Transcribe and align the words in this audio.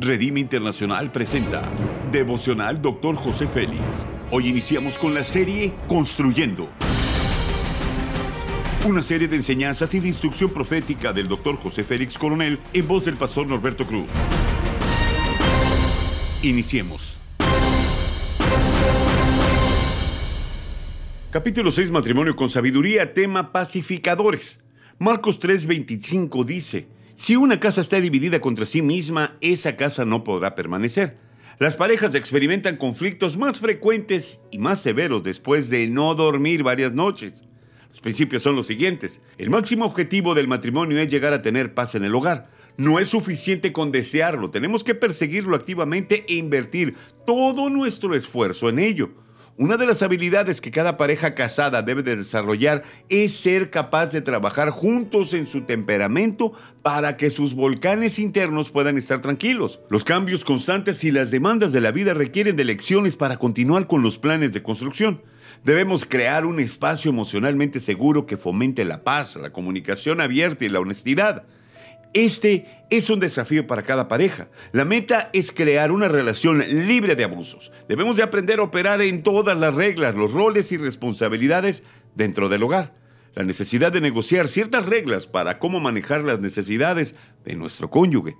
Redime 0.00 0.38
Internacional 0.38 1.10
presenta 1.10 1.68
Devocional 2.12 2.80
Dr. 2.80 3.16
José 3.16 3.48
Félix. 3.48 4.06
Hoy 4.30 4.46
iniciamos 4.46 4.96
con 4.96 5.12
la 5.12 5.24
serie 5.24 5.74
Construyendo. 5.88 6.68
Una 8.86 9.02
serie 9.02 9.26
de 9.26 9.34
enseñanzas 9.34 9.92
y 9.94 9.98
de 9.98 10.06
instrucción 10.06 10.50
profética 10.50 11.12
del 11.12 11.26
Dr. 11.26 11.56
José 11.56 11.82
Félix 11.82 12.16
Coronel 12.16 12.60
en 12.72 12.86
voz 12.86 13.06
del 13.06 13.16
pastor 13.16 13.48
Norberto 13.48 13.88
Cruz. 13.88 14.06
Iniciemos. 16.42 17.18
Capítulo 21.30 21.72
6 21.72 21.90
Matrimonio 21.90 22.36
con 22.36 22.48
Sabiduría, 22.48 23.14
tema 23.14 23.50
pacificadores. 23.50 24.60
Marcos 25.00 25.40
3:25 25.40 26.44
dice, 26.44 26.86
si 27.18 27.34
una 27.34 27.58
casa 27.58 27.80
está 27.80 28.00
dividida 28.00 28.40
contra 28.40 28.64
sí 28.64 28.80
misma, 28.80 29.36
esa 29.40 29.74
casa 29.74 30.04
no 30.04 30.22
podrá 30.22 30.54
permanecer. 30.54 31.18
Las 31.58 31.76
parejas 31.76 32.14
experimentan 32.14 32.76
conflictos 32.76 33.36
más 33.36 33.58
frecuentes 33.58 34.40
y 34.52 34.58
más 34.58 34.80
severos 34.80 35.24
después 35.24 35.68
de 35.68 35.88
no 35.88 36.14
dormir 36.14 36.62
varias 36.62 36.92
noches. 36.92 37.44
Los 37.90 38.00
principios 38.00 38.44
son 38.44 38.54
los 38.54 38.68
siguientes. 38.68 39.20
El 39.36 39.50
máximo 39.50 39.84
objetivo 39.84 40.36
del 40.36 40.46
matrimonio 40.46 40.96
es 41.00 41.10
llegar 41.10 41.32
a 41.32 41.42
tener 41.42 41.74
paz 41.74 41.96
en 41.96 42.04
el 42.04 42.14
hogar. 42.14 42.50
No 42.76 43.00
es 43.00 43.08
suficiente 43.08 43.72
con 43.72 43.90
desearlo, 43.90 44.52
tenemos 44.52 44.84
que 44.84 44.94
perseguirlo 44.94 45.56
activamente 45.56 46.24
e 46.28 46.34
invertir 46.34 46.94
todo 47.26 47.68
nuestro 47.68 48.14
esfuerzo 48.14 48.68
en 48.68 48.78
ello. 48.78 49.10
Una 49.60 49.76
de 49.76 49.86
las 49.86 50.02
habilidades 50.02 50.60
que 50.60 50.70
cada 50.70 50.96
pareja 50.96 51.34
casada 51.34 51.82
debe 51.82 52.04
de 52.04 52.14
desarrollar 52.14 52.84
es 53.08 53.34
ser 53.34 53.70
capaz 53.70 54.06
de 54.12 54.20
trabajar 54.20 54.70
juntos 54.70 55.34
en 55.34 55.48
su 55.48 55.62
temperamento 55.62 56.52
para 56.80 57.16
que 57.16 57.28
sus 57.30 57.54
volcanes 57.54 58.20
internos 58.20 58.70
puedan 58.70 58.96
estar 58.96 59.20
tranquilos. 59.20 59.80
Los 59.90 60.04
cambios 60.04 60.44
constantes 60.44 61.02
y 61.02 61.10
las 61.10 61.32
demandas 61.32 61.72
de 61.72 61.80
la 61.80 61.90
vida 61.90 62.14
requieren 62.14 62.54
de 62.54 62.62
lecciones 62.62 63.16
para 63.16 63.36
continuar 63.36 63.88
con 63.88 64.00
los 64.00 64.16
planes 64.16 64.52
de 64.52 64.62
construcción. 64.62 65.22
Debemos 65.64 66.04
crear 66.04 66.46
un 66.46 66.60
espacio 66.60 67.10
emocionalmente 67.10 67.80
seguro 67.80 68.26
que 68.26 68.36
fomente 68.36 68.84
la 68.84 69.02
paz, 69.02 69.34
la 69.34 69.50
comunicación 69.50 70.20
abierta 70.20 70.66
y 70.66 70.68
la 70.68 70.78
honestidad. 70.78 71.46
Este 72.14 72.66
es 72.90 73.10
un 73.10 73.20
desafío 73.20 73.66
para 73.66 73.82
cada 73.82 74.08
pareja. 74.08 74.48
La 74.72 74.84
meta 74.84 75.30
es 75.32 75.52
crear 75.52 75.92
una 75.92 76.08
relación 76.08 76.58
libre 76.58 77.16
de 77.16 77.24
abusos. 77.24 77.70
Debemos 77.88 78.16
de 78.16 78.22
aprender 78.22 78.60
a 78.60 78.62
operar 78.62 79.02
en 79.02 79.22
todas 79.22 79.58
las 79.58 79.74
reglas, 79.74 80.14
los 80.14 80.32
roles 80.32 80.72
y 80.72 80.78
responsabilidades 80.78 81.82
dentro 82.14 82.48
del 82.48 82.62
hogar. 82.62 82.94
La 83.34 83.44
necesidad 83.44 83.92
de 83.92 84.00
negociar 84.00 84.48
ciertas 84.48 84.86
reglas 84.86 85.26
para 85.26 85.58
cómo 85.58 85.80
manejar 85.80 86.24
las 86.24 86.40
necesidades 86.40 87.14
de 87.44 87.54
nuestro 87.54 87.90
cónyuge. 87.90 88.36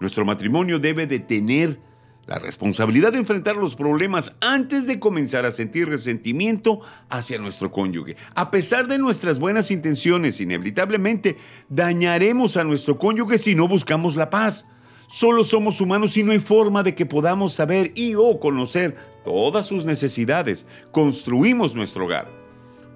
Nuestro 0.00 0.24
matrimonio 0.24 0.78
debe 0.78 1.06
de 1.06 1.20
tener 1.20 1.78
la 2.26 2.38
responsabilidad 2.38 3.12
de 3.12 3.18
enfrentar 3.18 3.56
los 3.56 3.74
problemas 3.74 4.34
antes 4.40 4.86
de 4.86 4.98
comenzar 4.98 5.44
a 5.46 5.50
sentir 5.50 5.88
resentimiento 5.88 6.80
hacia 7.08 7.38
nuestro 7.38 7.70
cónyuge. 7.70 8.16
A 8.34 8.50
pesar 8.50 8.88
de 8.88 8.98
nuestras 8.98 9.38
buenas 9.38 9.70
intenciones, 9.70 10.40
inevitablemente 10.40 11.36
dañaremos 11.68 12.56
a 12.56 12.64
nuestro 12.64 12.98
cónyuge 12.98 13.38
si 13.38 13.54
no 13.54 13.68
buscamos 13.68 14.16
la 14.16 14.30
paz. 14.30 14.66
Solo 15.06 15.44
somos 15.44 15.80
humanos 15.80 16.16
y 16.16 16.22
no 16.22 16.32
hay 16.32 16.40
forma 16.40 16.82
de 16.82 16.94
que 16.94 17.06
podamos 17.06 17.54
saber 17.54 17.92
y 17.94 18.14
o 18.14 18.40
conocer 18.40 18.96
todas 19.24 19.66
sus 19.66 19.84
necesidades. 19.84 20.66
Construimos 20.92 21.74
nuestro 21.74 22.06
hogar. 22.06 22.43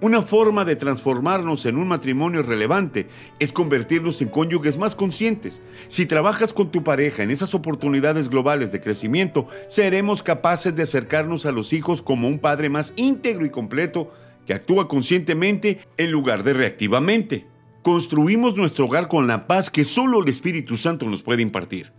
Una 0.01 0.23
forma 0.23 0.65
de 0.65 0.77
transformarnos 0.77 1.67
en 1.67 1.77
un 1.77 1.89
matrimonio 1.89 2.45
relevante 2.45 3.09
es 3.41 3.51
convertirnos 3.51 4.23
en 4.23 4.29
cónyuges 4.29 4.79
más 4.79 4.95
conscientes. 4.95 5.61
Si 5.89 6.07
trabajas 6.07 6.53
con 6.53 6.71
tu 6.71 6.85
pareja 6.85 7.25
en 7.25 7.33
esas 7.33 7.53
oportunidades 7.53 8.29
globales 8.29 8.71
de 8.71 8.81
crecimiento, 8.81 9.49
seremos 9.67 10.23
capaces 10.23 10.77
de 10.77 10.85
acercarnos 10.85 11.47
a 11.47 11.53
los 11.53 11.73
hijos 11.73 12.01
como 12.01 12.29
un 12.29 12.39
padre 12.39 12.69
más 12.69 12.93
íntegro 12.95 13.45
y 13.45 13.51
completo 13.51 14.13
que 14.47 14.55
actúa 14.55 14.87
conscientemente 14.87 15.81
en 15.97 16.13
lugar 16.13 16.45
de 16.45 16.53
reactivamente. 16.53 17.49
Construimos 17.83 18.57
nuestro 18.57 18.87
hogar 18.87 19.09
con 19.09 19.27
la 19.27 19.49
paz 19.49 19.69
que 19.69 19.83
solo 19.83 20.23
el 20.23 20.29
Espíritu 20.29 20.77
Santo 20.77 21.07
nos 21.07 21.25
puede 21.25 21.43
impartir. 21.43 21.93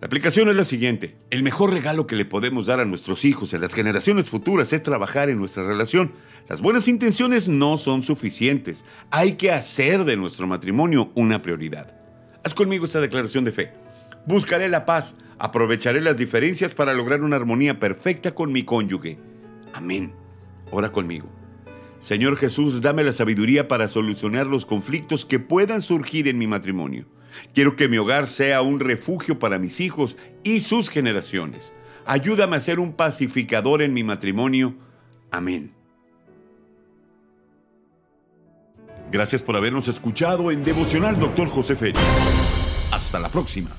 La 0.00 0.06
aplicación 0.06 0.48
es 0.48 0.56
la 0.56 0.64
siguiente. 0.64 1.18
El 1.28 1.42
mejor 1.42 1.74
regalo 1.74 2.06
que 2.06 2.16
le 2.16 2.24
podemos 2.24 2.64
dar 2.64 2.80
a 2.80 2.86
nuestros 2.86 3.26
hijos 3.26 3.52
en 3.52 3.60
las 3.60 3.74
generaciones 3.74 4.30
futuras 4.30 4.72
es 4.72 4.82
trabajar 4.82 5.28
en 5.28 5.36
nuestra 5.36 5.62
relación. 5.62 6.14
Las 6.48 6.62
buenas 6.62 6.88
intenciones 6.88 7.48
no 7.48 7.76
son 7.76 8.02
suficientes. 8.02 8.86
Hay 9.10 9.34
que 9.34 9.50
hacer 9.50 10.04
de 10.04 10.16
nuestro 10.16 10.46
matrimonio 10.46 11.12
una 11.16 11.42
prioridad. 11.42 11.94
Haz 12.42 12.54
conmigo 12.54 12.86
esta 12.86 13.02
declaración 13.02 13.44
de 13.44 13.52
fe. 13.52 13.74
Buscaré 14.26 14.70
la 14.70 14.86
paz, 14.86 15.16
aprovecharé 15.38 16.00
las 16.00 16.16
diferencias 16.16 16.72
para 16.72 16.94
lograr 16.94 17.22
una 17.22 17.36
armonía 17.36 17.78
perfecta 17.78 18.34
con 18.34 18.52
mi 18.52 18.62
cónyuge. 18.64 19.18
Amén. 19.74 20.14
Ora 20.70 20.90
conmigo. 20.90 21.28
Señor 21.98 22.38
Jesús, 22.38 22.80
dame 22.80 23.04
la 23.04 23.12
sabiduría 23.12 23.68
para 23.68 23.86
solucionar 23.86 24.46
los 24.46 24.64
conflictos 24.64 25.26
que 25.26 25.40
puedan 25.40 25.82
surgir 25.82 26.26
en 26.26 26.38
mi 26.38 26.46
matrimonio. 26.46 27.04
Quiero 27.54 27.76
que 27.76 27.88
mi 27.88 27.98
hogar 27.98 28.26
sea 28.26 28.62
un 28.62 28.80
refugio 28.80 29.38
para 29.38 29.58
mis 29.58 29.80
hijos 29.80 30.16
y 30.42 30.60
sus 30.60 30.88
generaciones. 30.90 31.72
Ayúdame 32.06 32.56
a 32.56 32.60
ser 32.60 32.80
un 32.80 32.92
pacificador 32.92 33.82
en 33.82 33.92
mi 33.92 34.02
matrimonio. 34.04 34.74
Amén. 35.30 35.74
Gracias 39.10 39.42
por 39.42 39.56
habernos 39.56 39.88
escuchado 39.88 40.50
en 40.50 40.62
Devocional 40.62 41.18
Dr. 41.18 41.48
José 41.48 41.74
Félix. 41.74 42.00
Hasta 42.92 43.18
la 43.18 43.28
próxima. 43.28 43.70